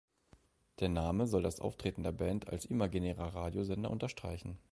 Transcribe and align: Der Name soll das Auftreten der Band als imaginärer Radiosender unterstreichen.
Der 0.79 0.89
Name 0.89 1.27
soll 1.27 1.43
das 1.43 1.59
Auftreten 1.59 2.01
der 2.01 2.11
Band 2.11 2.47
als 2.49 2.65
imaginärer 2.65 3.35
Radiosender 3.35 3.91
unterstreichen. 3.91 4.57